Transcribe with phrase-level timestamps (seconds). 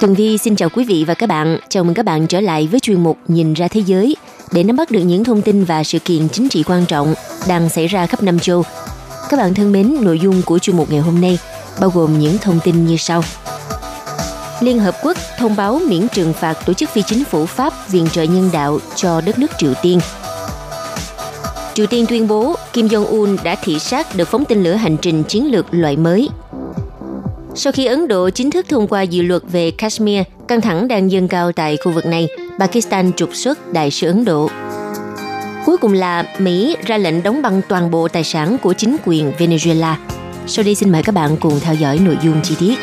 [0.00, 1.58] Tường Vi xin chào quý vị và các bạn.
[1.68, 4.16] Chào mừng các bạn trở lại với chuyên mục Nhìn ra thế giới
[4.52, 7.14] để nắm bắt được những thông tin và sự kiện chính trị quan trọng
[7.48, 8.62] đang xảy ra khắp năm châu.
[9.30, 11.38] Các bạn thân mến, nội dung của chuyên mục ngày hôm nay
[11.80, 13.22] bao gồm những thông tin như sau.
[14.60, 18.08] Liên Hợp Quốc thông báo miễn trừng phạt tổ chức phi chính phủ Pháp viện
[18.12, 20.00] trợ nhân đạo cho đất nước Triều Tiên.
[21.74, 25.22] Triều Tiên tuyên bố Kim Jong-un đã thị sát được phóng tên lửa hành trình
[25.22, 26.28] chiến lược loại mới
[27.60, 31.10] sau khi Ấn Độ chính thức thông qua dự luật về Kashmir, căng thẳng đang
[31.10, 34.50] dâng cao tại khu vực này, Pakistan trục xuất đại sứ Ấn Độ.
[35.66, 39.32] Cuối cùng là Mỹ ra lệnh đóng băng toàn bộ tài sản của chính quyền
[39.38, 39.94] Venezuela.
[40.46, 42.74] Sau đây xin mời các bạn cùng theo dõi nội dung chi tiết.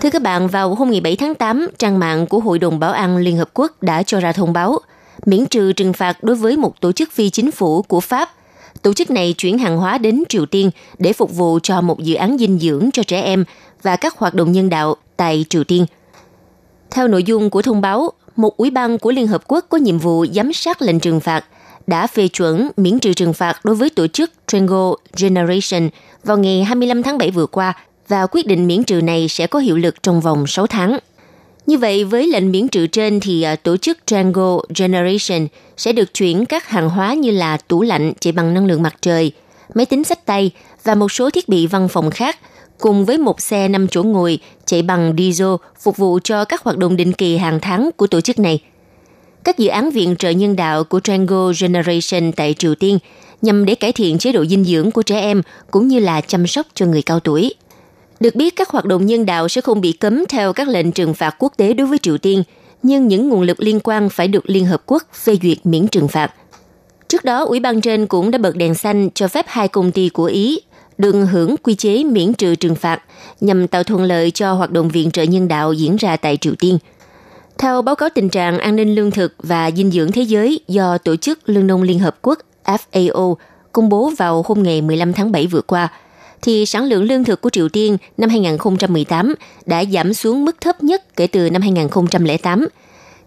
[0.00, 2.92] Thưa các bạn, vào hôm ngày 7 tháng 8, trang mạng của Hội đồng Bảo
[2.92, 4.78] an Liên Hợp Quốc đã cho ra thông báo
[5.26, 8.30] miễn trừ trừng phạt đối với một tổ chức phi chính phủ của Pháp
[8.86, 12.14] Tổ chức này chuyển hàng hóa đến Triều Tiên để phục vụ cho một dự
[12.14, 13.44] án dinh dưỡng cho trẻ em
[13.82, 15.86] và các hoạt động nhân đạo tại Triều Tiên.
[16.90, 19.98] Theo nội dung của thông báo, một ủy ban của Liên Hợp Quốc có nhiệm
[19.98, 21.44] vụ giám sát lệnh trừng phạt
[21.86, 25.88] đã phê chuẩn miễn trừ trừng phạt đối với tổ chức Triangle Generation
[26.24, 27.74] vào ngày 25 tháng 7 vừa qua
[28.08, 30.98] và quyết định miễn trừ này sẽ có hiệu lực trong vòng 6 tháng.
[31.66, 35.46] Như vậy, với lệnh miễn trừ trên thì à, tổ chức Django Generation
[35.76, 38.94] sẽ được chuyển các hàng hóa như là tủ lạnh chạy bằng năng lượng mặt
[39.00, 39.32] trời,
[39.74, 40.50] máy tính sách tay
[40.84, 42.38] và một số thiết bị văn phòng khác
[42.78, 45.48] cùng với một xe 5 chỗ ngồi chạy bằng diesel
[45.80, 48.58] phục vụ cho các hoạt động định kỳ hàng tháng của tổ chức này.
[49.44, 52.98] Các dự án viện trợ nhân đạo của Django Generation tại Triều Tiên
[53.42, 56.46] nhằm để cải thiện chế độ dinh dưỡng của trẻ em cũng như là chăm
[56.46, 57.54] sóc cho người cao tuổi.
[58.20, 61.14] Được biết các hoạt động nhân đạo sẽ không bị cấm theo các lệnh trừng
[61.14, 62.42] phạt quốc tế đối với Triều Tiên,
[62.82, 66.08] nhưng những nguồn lực liên quan phải được Liên Hợp Quốc phê duyệt miễn trừng
[66.08, 66.32] phạt.
[67.08, 70.08] Trước đó, Ủy ban trên cũng đã bật đèn xanh cho phép hai công ty
[70.08, 70.60] của Ý
[70.98, 73.02] được hưởng quy chế miễn trừ trừng phạt
[73.40, 76.54] nhằm tạo thuận lợi cho hoạt động viện trợ nhân đạo diễn ra tại Triều
[76.54, 76.78] Tiên.
[77.58, 80.98] Theo báo cáo tình trạng an ninh lương thực và dinh dưỡng thế giới do
[80.98, 83.34] Tổ chức Lương nông Liên Hợp Quốc FAO
[83.72, 85.88] công bố vào hôm ngày 15 tháng 7 vừa qua–
[86.42, 89.34] thì sản lượng lương thực của Triều Tiên năm 2018
[89.66, 92.68] đã giảm xuống mức thấp nhất kể từ năm 2008,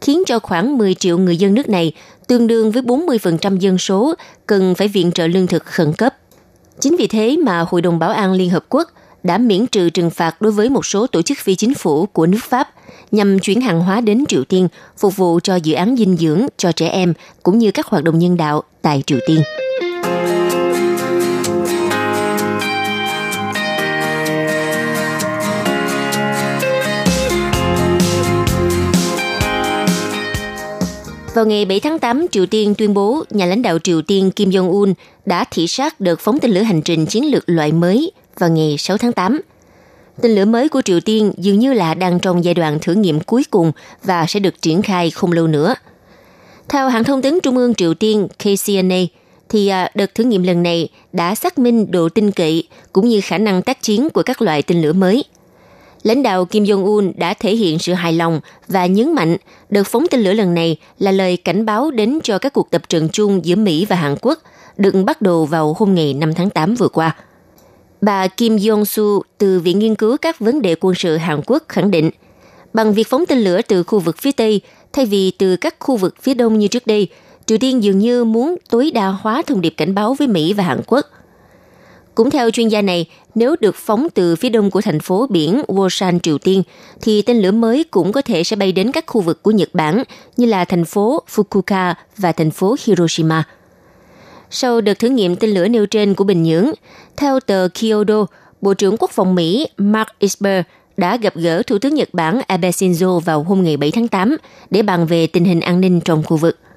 [0.02, 1.94] khiến cho khoảng 10 triệu người dân nước này,
[2.28, 4.14] tương đương với 40% dân số,
[4.46, 6.16] cần phải viện trợ lương thực khẩn cấp.
[6.80, 8.92] Chính vì thế mà Hội đồng Bảo an Liên Hợp Quốc
[9.24, 12.26] đã miễn trừ trừng phạt đối với một số tổ chức phi chính phủ của
[12.26, 12.70] nước Pháp
[13.12, 16.72] nhằm chuyển hàng hóa đến Triều Tiên phục vụ cho dự án dinh dưỡng cho
[16.72, 19.42] trẻ em cũng như các hoạt động nhân đạo tại Triều Tiên.
[31.40, 34.50] Vào ngày 7 tháng 8, Triều Tiên tuyên bố nhà lãnh đạo Triều Tiên Kim
[34.50, 34.94] Jong-un
[35.26, 38.76] đã thị sát đợt phóng tên lửa hành trình chiến lược loại mới vào ngày
[38.78, 39.42] 6 tháng 8.
[40.22, 43.20] Tên lửa mới của Triều Tiên dường như là đang trong giai đoạn thử nghiệm
[43.20, 43.72] cuối cùng
[44.04, 45.76] và sẽ được triển khai không lâu nữa.
[46.70, 49.00] Theo hãng thông tấn Trung ương Triều Tiên KCNA,
[49.50, 53.22] thì à, đợt thử nghiệm lần này đã xác minh độ tin cậy cũng như
[53.22, 55.24] khả năng tác chiến của các loại tên lửa mới–
[56.04, 59.38] lãnh đạo Kim Jong-un đã thể hiện sự hài lòng và nhấn mạnh
[59.70, 62.90] đợt phóng tên lửa lần này là lời cảnh báo đến cho các cuộc tập
[62.90, 64.40] trận chung giữa Mỹ và Hàn Quốc
[64.78, 67.16] được bắt đầu vào hôm ngày 5 tháng 8 vừa qua.
[68.02, 71.92] Bà Kim Jong-su từ Viện Nghiên cứu các vấn đề quân sự Hàn Quốc khẳng
[71.92, 72.10] định,
[72.74, 74.62] bằng việc phóng tên lửa từ khu vực phía Tây
[74.94, 77.08] thay vì từ các khu vực phía Đông như trước đây,
[77.46, 80.64] Triều Tiên dường như muốn tối đa hóa thông điệp cảnh báo với Mỹ và
[80.64, 81.06] Hàn Quốc–
[82.20, 83.06] cũng theo chuyên gia này,
[83.36, 86.64] nếu được phóng từ phía đông của thành phố biển Wosan, Triều Tiên,
[87.02, 89.70] thì tên lửa mới cũng có thể sẽ bay đến các khu vực của Nhật
[89.74, 90.04] Bản
[90.38, 93.44] như là thành phố Fukuoka và thành phố Hiroshima.
[94.50, 96.72] Sau đợt thử nghiệm tên lửa nêu trên của Bình Nhưỡng,
[97.18, 98.26] theo tờ Kyodo,
[98.62, 100.64] Bộ trưởng Quốc phòng Mỹ Mark Esper
[100.98, 104.38] đã gặp gỡ Thủ tướng Nhật Bản Abe Shinzo vào hôm ngày 7 tháng 8
[104.70, 106.58] để bàn về tình hình an ninh trong khu vực–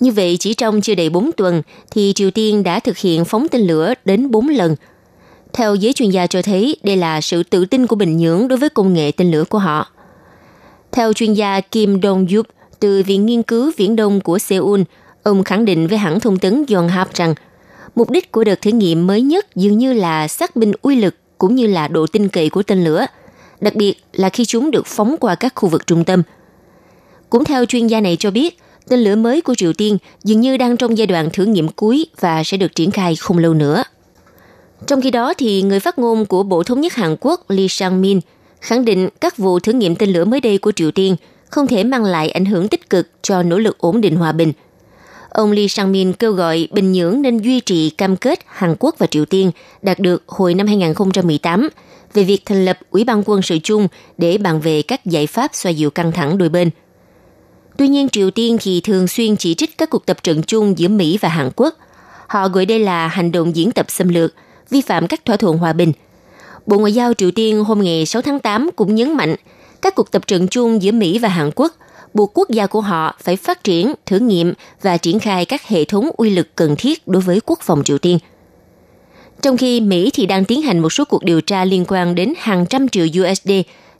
[0.00, 3.48] như vậy, chỉ trong chưa đầy 4 tuần, thì Triều Tiên đã thực hiện phóng
[3.48, 4.76] tên lửa đến 4 lần.
[5.52, 8.58] Theo giới chuyên gia cho thấy, đây là sự tự tin của Bình Nhưỡng đối
[8.58, 9.88] với công nghệ tên lửa của họ.
[10.92, 12.42] Theo chuyên gia Kim Dong-yup
[12.80, 14.80] từ Viện Nghiên cứu Viễn Đông của Seoul,
[15.22, 17.34] ông khẳng định với hãng thông tấn Yonhap rằng
[17.94, 21.14] mục đích của đợt thử nghiệm mới nhất dường như là xác minh uy lực
[21.38, 23.06] cũng như là độ tinh cậy của tên lửa,
[23.60, 26.22] đặc biệt là khi chúng được phóng qua các khu vực trung tâm.
[27.30, 28.58] Cũng theo chuyên gia này cho biết,
[28.88, 32.06] tên lửa mới của Triều Tiên dường như đang trong giai đoạn thử nghiệm cuối
[32.20, 33.84] và sẽ được triển khai không lâu nữa.
[34.86, 38.20] Trong khi đó, thì người phát ngôn của Bộ Thống nhất Hàn Quốc Lee Sang-min
[38.60, 41.16] khẳng định các vụ thử nghiệm tên lửa mới đây của Triều Tiên
[41.50, 44.52] không thể mang lại ảnh hưởng tích cực cho nỗ lực ổn định hòa bình.
[45.30, 49.06] Ông Lee Sang-min kêu gọi Bình Nhưỡng nên duy trì cam kết Hàn Quốc và
[49.06, 49.50] Triều Tiên
[49.82, 51.68] đạt được hồi năm 2018
[52.14, 53.88] về việc thành lập Ủy ban quân sự chung
[54.18, 56.70] để bàn về các giải pháp xoa dịu căng thẳng đôi bên.
[57.76, 60.88] Tuy nhiên, Triều Tiên thì thường xuyên chỉ trích các cuộc tập trận chung giữa
[60.88, 61.74] Mỹ và Hàn Quốc.
[62.26, 64.34] Họ gọi đây là hành động diễn tập xâm lược,
[64.70, 65.92] vi phạm các thỏa thuận hòa bình.
[66.66, 69.34] Bộ Ngoại giao Triều Tiên hôm ngày 6 tháng 8 cũng nhấn mạnh
[69.82, 71.72] các cuộc tập trận chung giữa Mỹ và Hàn Quốc
[72.14, 75.84] buộc quốc gia của họ phải phát triển, thử nghiệm và triển khai các hệ
[75.84, 78.18] thống uy lực cần thiết đối với quốc phòng Triều Tiên.
[79.42, 82.32] Trong khi Mỹ thì đang tiến hành một số cuộc điều tra liên quan đến
[82.38, 83.50] hàng trăm triệu USD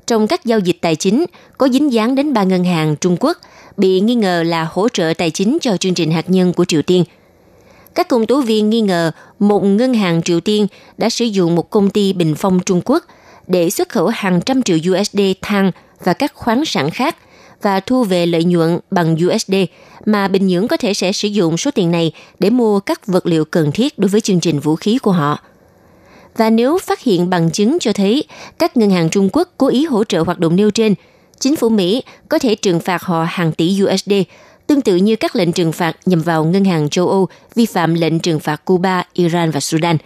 [0.06, 1.25] trong các giao dịch tài chính
[1.59, 3.38] có dính dáng đến ba ngân hàng Trung Quốc
[3.76, 6.82] bị nghi ngờ là hỗ trợ tài chính cho chương trình hạt nhân của Triều
[6.82, 7.05] Tiên.
[7.94, 10.67] Các công tố viên nghi ngờ một ngân hàng Triều Tiên
[10.99, 13.05] đã sử dụng một công ty bình phong Trung Quốc
[13.47, 15.71] để xuất khẩu hàng trăm triệu USD than
[16.05, 17.17] và các khoáng sản khác
[17.62, 19.55] và thu về lợi nhuận bằng USD
[20.05, 23.27] mà Bình Nhưỡng có thể sẽ sử dụng số tiền này để mua các vật
[23.27, 25.38] liệu cần thiết đối với chương trình vũ khí của họ.
[26.37, 28.25] Và nếu phát hiện bằng chứng cho thấy
[28.59, 30.94] các ngân hàng Trung Quốc cố ý hỗ trợ hoạt động nêu trên,
[31.38, 34.12] chính phủ Mỹ có thể trừng phạt họ hàng tỷ USD,
[34.66, 37.94] tương tự như các lệnh trừng phạt nhằm vào ngân hàng châu Âu vi phạm
[37.94, 39.96] lệnh trừng phạt Cuba, Iran và Sudan.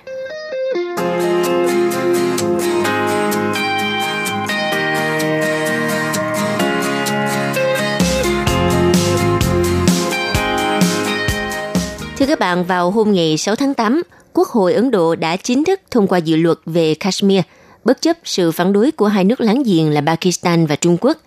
[12.18, 14.02] Thưa các bạn, vào hôm ngày 6 tháng 8,
[14.32, 17.40] Quốc hội Ấn Độ đã chính thức thông qua dự luật về Kashmir,
[17.88, 21.18] bất chấp sự phản đối của hai nước láng giềng là Pakistan và Trung Quốc,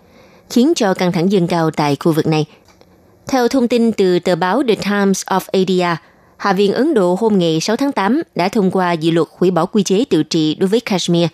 [0.49, 2.45] khiến cho căng thẳng dâng cao tại khu vực này.
[3.27, 5.95] Theo thông tin từ tờ báo The Times of India,
[6.37, 9.51] Hạ viện Ấn Độ hôm ngày 6 tháng 8 đã thông qua dự luật hủy
[9.51, 11.27] bỏ quy chế tự trị đối với Kashmir.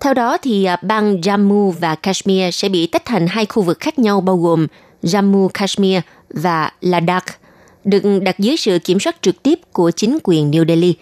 [0.00, 3.80] Theo đó, thì à, bang Jammu và Kashmir sẽ bị tách thành hai khu vực
[3.80, 4.66] khác nhau bao gồm
[5.02, 6.00] Jammu Kashmir
[6.30, 7.26] và Ladakh–
[7.84, 10.94] được đặt dưới sự kiểm soát trực tiếp của chính quyền New Delhi.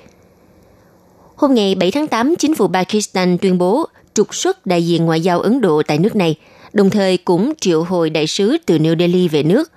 [1.40, 5.20] Hôm ngày 7 tháng 8, chính phủ Pakistan tuyên bố trục xuất đại diện ngoại
[5.20, 6.34] giao Ấn Độ tại nước này,
[6.72, 9.70] đồng thời cũng triệu hồi đại sứ từ New Delhi về nước.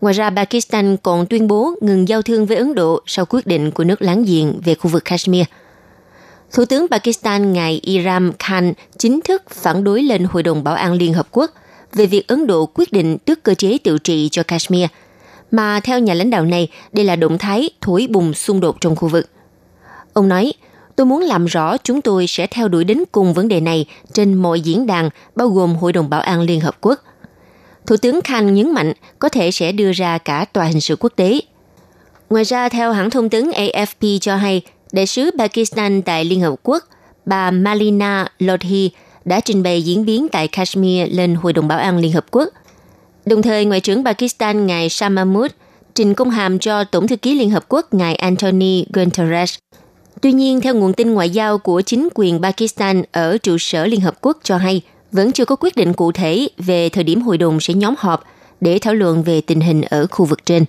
[0.00, 3.70] Ngoài ra, Pakistan còn tuyên bố ngừng giao thương với Ấn Độ sau quyết định
[3.70, 5.44] của nước láng giềng về khu vực Kashmir.
[6.52, 10.92] Thủ tướng Pakistan ngài Iram Khan chính thức phản đối lên Hội đồng Bảo an
[10.92, 11.50] Liên Hợp Quốc
[11.92, 14.86] về việc Ấn Độ quyết định tước cơ chế tự trị cho Kashmir–
[15.50, 18.96] mà theo nhà lãnh đạo này, đây là động thái thổi bùng xung đột trong
[18.96, 19.28] khu vực.
[20.12, 20.52] Ông nói,
[20.96, 24.34] tôi muốn làm rõ chúng tôi sẽ theo đuổi đến cùng vấn đề này trên
[24.34, 27.00] mọi diễn đàn, bao gồm Hội đồng Bảo an Liên Hợp Quốc.
[27.86, 31.12] Thủ tướng Khan nhấn mạnh có thể sẽ đưa ra cả tòa hình sự quốc
[31.16, 31.40] tế.
[32.30, 36.54] Ngoài ra, theo hãng thông tấn AFP cho hay, đại sứ Pakistan tại Liên Hợp
[36.62, 36.84] Quốc,
[37.26, 38.90] bà Malina Lodhi
[39.24, 42.48] đã trình bày diễn biến tại Kashmir lên Hội đồng Bảo an Liên Hợp Quốc–
[43.26, 45.50] Đồng thời, Ngoại trưởng Pakistan ngài Shah Mahmood
[45.94, 49.58] trình công hàm cho Tổng thư ký Liên Hợp Quốc ngài Anthony Guterres.
[50.22, 54.00] Tuy nhiên, theo nguồn tin ngoại giao của chính quyền Pakistan ở trụ sở Liên
[54.00, 54.82] Hợp Quốc cho hay,
[55.12, 58.24] vẫn chưa có quyết định cụ thể về thời điểm hội đồng sẽ nhóm họp
[58.60, 60.64] để thảo luận về tình hình ở khu vực trên.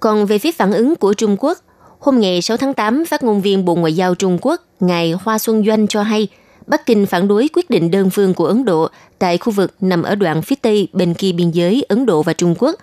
[0.00, 1.58] Còn về phía phản ứng của Trung Quốc,
[1.98, 5.38] hôm ngày 6 tháng 8, phát ngôn viên Bộ Ngoại giao Trung Quốc, ngài Hoa
[5.38, 6.28] Xuân Doanh cho hay–
[6.66, 8.88] Bắc Kinh phản đối quyết định đơn phương của Ấn Độ
[9.18, 12.32] tại khu vực nằm ở đoạn phía tây bên kia biên giới Ấn Độ và
[12.32, 12.74] Trung Quốc.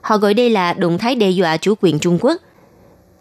[0.00, 2.40] Họ gọi đây là động thái đe dọa chủ quyền Trung Quốc.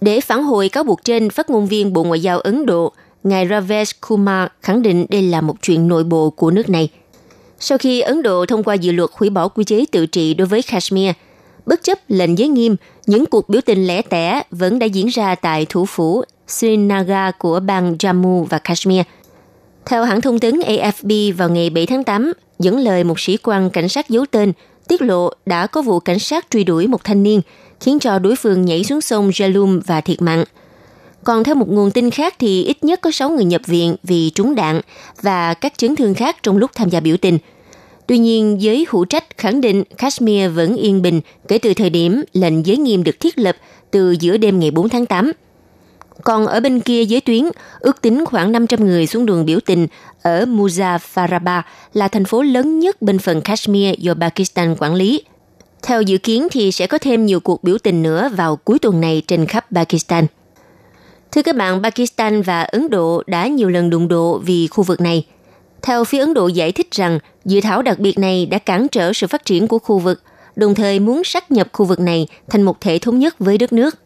[0.03, 2.93] Để phản hồi cáo buộc trên, phát ngôn viên Bộ Ngoại giao Ấn Độ,
[3.23, 6.89] ngài Ravesh Kumar khẳng định đây là một chuyện nội bộ của nước này.
[7.59, 10.47] Sau khi Ấn Độ thông qua dự luật hủy bỏ quy chế tự trị đối
[10.47, 11.11] với Kashmir,
[11.65, 12.75] bất chấp lệnh giới nghiêm,
[13.07, 17.59] những cuộc biểu tình lẻ tẻ vẫn đã diễn ra tại thủ phủ Srinagar của
[17.59, 19.01] bang Jammu và Kashmir–
[19.85, 23.69] theo hãng thông tấn AFP vào ngày 7 tháng 8, dẫn lời một sĩ quan
[23.69, 24.53] cảnh sát giấu tên,
[24.87, 27.41] tiết lộ đã có vụ cảnh sát truy đuổi một thanh niên,
[27.79, 30.43] khiến cho đối phương nhảy xuống sông Jalum và thiệt mạng.
[31.23, 34.29] Còn theo một nguồn tin khác thì ít nhất có 6 người nhập viện vì
[34.29, 34.81] trúng đạn
[35.21, 37.37] và các chấn thương khác trong lúc tham gia biểu tình.
[38.07, 42.23] Tuy nhiên, giới hữu trách khẳng định Kashmir vẫn yên bình kể từ thời điểm
[42.33, 43.55] lệnh giới nghiêm được thiết lập
[43.91, 45.31] từ giữa đêm ngày 4 tháng 8.
[46.23, 47.43] Còn ở bên kia giới tuyến,
[47.79, 49.87] ước tính khoảng 500 người xuống đường biểu tình
[50.21, 51.61] ở Muzaffarabad
[51.93, 55.23] là thành phố lớn nhất bên phần Kashmir do Pakistan quản lý.
[55.83, 59.01] Theo dự kiến thì sẽ có thêm nhiều cuộc biểu tình nữa vào cuối tuần
[59.01, 60.25] này trên khắp Pakistan.
[61.31, 65.01] Thưa các bạn, Pakistan và Ấn Độ đã nhiều lần đụng độ vì khu vực
[65.01, 65.25] này.
[65.81, 69.13] Theo phía Ấn Độ giải thích rằng, dự thảo đặc biệt này đã cản trở
[69.13, 70.21] sự phát triển của khu vực,
[70.55, 73.73] đồng thời muốn sát nhập khu vực này thành một thể thống nhất với đất
[73.73, 74.02] nước.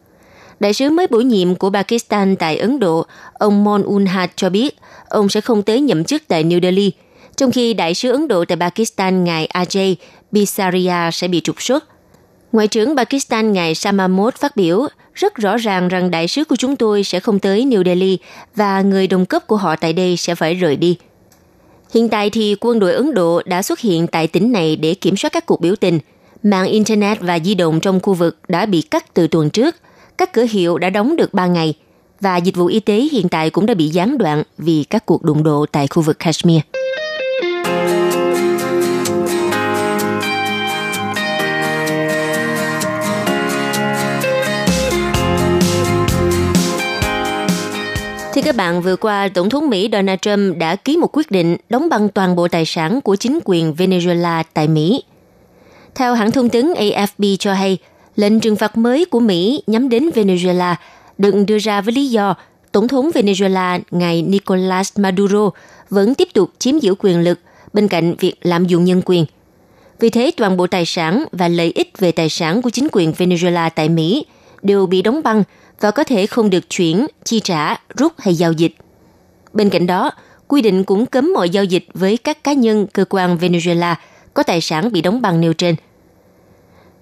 [0.60, 4.76] Đại sứ mới bổ nhiệm của Pakistan tại Ấn Độ, ông Mon Unhat cho biết
[5.08, 6.92] ông sẽ không tới nhậm chức tại New Delhi,
[7.36, 9.94] trong khi đại sứ Ấn Độ tại Pakistan ngài Ajay
[10.30, 11.84] Bisaria sẽ bị trục xuất.
[12.52, 16.76] Ngoại trưởng Pakistan ngài Samamod phát biểu rất rõ ràng rằng đại sứ của chúng
[16.76, 18.18] tôi sẽ không tới New Delhi
[18.54, 20.96] và người đồng cấp của họ tại đây sẽ phải rời đi.
[21.94, 25.16] Hiện tại thì quân đội Ấn Độ đã xuất hiện tại tỉnh này để kiểm
[25.16, 25.98] soát các cuộc biểu tình.
[26.42, 29.76] Mạng Internet và di động trong khu vực đã bị cắt từ tuần trước.
[30.18, 31.74] Các cửa hiệu đã đóng được 3 ngày.
[32.20, 35.22] Và dịch vụ y tế hiện tại cũng đã bị gián đoạn vì các cuộc
[35.22, 36.60] đụng độ tại khu vực Kashmir.
[48.34, 51.56] Thưa các bạn, vừa qua, Tổng thống Mỹ Donald Trump đã ký một quyết định
[51.68, 55.02] đóng băng toàn bộ tài sản của chính quyền Venezuela tại Mỹ.
[55.94, 57.78] Theo hãng thông tấn AFP cho hay,
[58.18, 60.74] lệnh trừng phạt mới của Mỹ nhắm đến Venezuela
[61.18, 62.34] được đưa ra với lý do
[62.72, 65.50] Tổng thống Venezuela ngài Nicolas Maduro
[65.90, 67.38] vẫn tiếp tục chiếm giữ quyền lực
[67.72, 69.26] bên cạnh việc lạm dụng nhân quyền.
[70.00, 73.12] Vì thế, toàn bộ tài sản và lợi ích về tài sản của chính quyền
[73.12, 74.26] Venezuela tại Mỹ
[74.62, 75.42] đều bị đóng băng
[75.80, 78.74] và có thể không được chuyển, chi trả, rút hay giao dịch.
[79.52, 80.10] Bên cạnh đó,
[80.48, 83.94] quy định cũng cấm mọi giao dịch với các cá nhân, cơ quan Venezuela
[84.34, 85.74] có tài sản bị đóng băng nêu trên.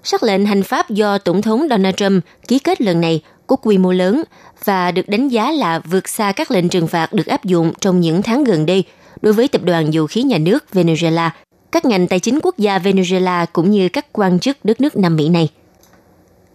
[0.09, 3.79] Sắc lệnh hành pháp do Tổng thống Donald Trump ký kết lần này có quy
[3.79, 4.23] mô lớn
[4.65, 8.01] và được đánh giá là vượt xa các lệnh trừng phạt được áp dụng trong
[8.01, 8.85] những tháng gần đây
[9.23, 11.31] đối với tập đoàn dầu khí nhà nước Venezuela,
[11.73, 15.17] các ngành tài chính quốc gia Venezuela cũng như các quan chức đất nước Nam
[15.17, 15.49] Mỹ này.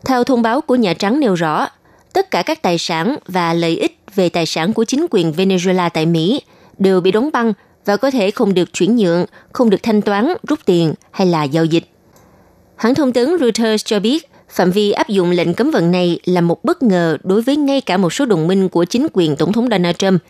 [0.06, 1.68] Theo thông báo của Nhà Trắng nêu rõ,
[2.14, 5.90] tất cả các tài sản và lợi ích về tài sản của chính quyền Venezuela
[5.90, 6.42] tại Mỹ
[6.78, 7.54] đều bị đóng băng
[7.86, 11.44] và có thể không được chuyển nhượng, không được thanh toán, rút tiền hay là
[11.44, 11.84] giao dịch.
[12.82, 16.42] Hãng thông tấn Reuters cho biết phạm vi áp dụng lệnh cấm vận này là
[16.42, 19.54] một bất ngờ đối với ngay cả một số đồng minh của chính quyền Tổng
[19.54, 20.22] thống Donald Trump.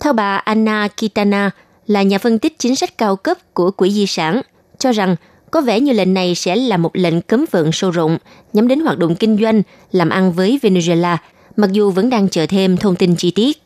[0.00, 1.50] Theo bà Anna Kitana,
[1.86, 4.42] là nhà phân tích chính sách cao cấp của Quỹ Di sản,
[4.78, 5.16] cho rằng
[5.50, 8.18] có vẻ như lệnh này sẽ là một lệnh cấm vận sâu rộng
[8.52, 11.16] nhắm đến hoạt động kinh doanh, làm ăn với Venezuela,
[11.56, 13.62] mặc dù vẫn đang chờ thêm thông tin chi tiết.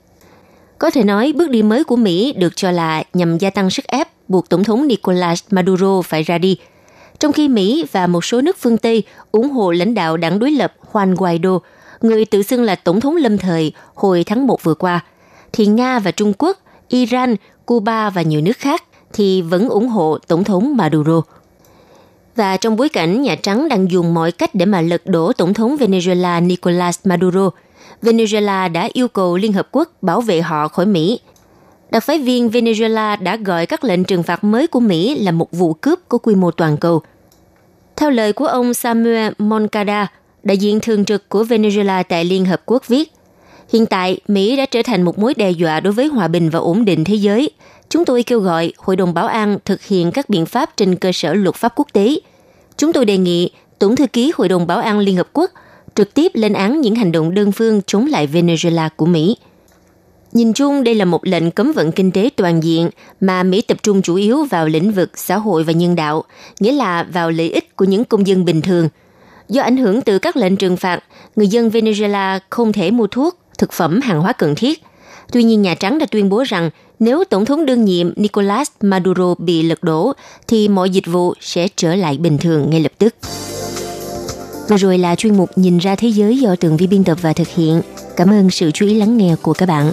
[0.79, 3.87] Có thể nói, bước đi mới của Mỹ được cho là nhằm gia tăng sức
[3.87, 6.59] ép buộc Tổng thống Nicolas Maduro phải ra đi,
[7.21, 10.51] trong khi Mỹ và một số nước phương Tây ủng hộ lãnh đạo đảng đối
[10.51, 11.59] lập Juan Guaido,
[12.01, 15.01] người tự xưng là Tổng thống lâm thời hồi tháng 1 vừa qua,
[15.53, 16.59] thì Nga và Trung Quốc,
[16.89, 18.83] Iran, Cuba và nhiều nước khác
[19.13, 21.23] thì vẫn ủng hộ Tổng thống Maduro.
[22.37, 25.55] Và trong bối cảnh Nhà Trắng đang dùng mọi cách để mà lật đổ Tổng
[25.55, 27.51] thống Venezuela Nicolas Maduro,
[28.03, 31.21] Venezuela đã yêu cầu Liên Hợp Quốc bảo vệ họ khỏi Mỹ.
[31.91, 35.53] Đặc phái viên Venezuela đã gọi các lệnh trừng phạt mới của Mỹ là một
[35.53, 37.03] vụ cướp có quy mô toàn cầu.
[37.97, 40.13] Theo lời của ông Samuel Moncada,
[40.43, 43.13] đại diện thường trực của Venezuela tại Liên Hợp Quốc viết,
[43.73, 46.59] Hiện tại, Mỹ đã trở thành một mối đe dọa đối với hòa bình và
[46.59, 47.51] ổn định thế giới.
[47.89, 51.13] Chúng tôi kêu gọi Hội đồng Bảo an thực hiện các biện pháp trên cơ
[51.13, 52.21] sở luật pháp quốc tế.
[52.77, 55.51] Chúng tôi đề nghị Tổng thư ký Hội đồng Bảo an Liên Hợp Quốc
[55.95, 59.37] trực tiếp lên án những hành động đơn phương chống lại Venezuela của Mỹ.
[60.37, 62.91] Nhìn chung, đây là một lệnh cấm vận kinh tế toàn diện
[63.21, 66.25] mà Mỹ tập trung chủ yếu vào lĩnh vực xã hội và nhân đạo,
[66.61, 68.89] nghĩa là vào lợi ích của những công dân bình thường.
[69.49, 71.01] Do ảnh hưởng từ các lệnh trừng phạt,
[71.37, 74.83] người dân Venezuela không thể mua thuốc, thực phẩm, hàng hóa cần thiết.
[75.33, 79.35] Tuy nhiên, Nhà Trắng đã tuyên bố rằng nếu Tổng thống đương nhiệm Nicolas Maduro
[79.39, 80.13] bị lật đổ,
[80.49, 83.15] thì mọi dịch vụ sẽ trở lại bình thường ngay lập tức.
[84.69, 87.33] Và rồi là chuyên mục Nhìn ra thế giới do Tường Vi biên tập và
[87.33, 87.83] thực hiện.
[88.17, 89.93] Cảm ơn sự chú ý lắng nghe của các bạn.